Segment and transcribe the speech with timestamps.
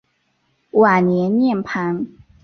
[0.71, 2.07] 晚年涅盘。